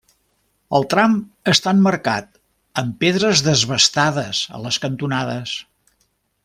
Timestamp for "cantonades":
4.87-5.59